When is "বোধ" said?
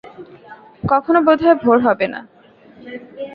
1.27-1.39